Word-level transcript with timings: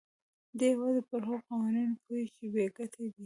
دی 0.57 0.67
يوازې 0.73 1.01
پر 1.09 1.21
هغو 1.27 1.45
قوانينو 1.47 1.99
پوهېږي 2.03 2.31
چې 2.37 2.45
بې 2.53 2.65
ګټې 2.77 3.05
دي. 3.13 3.19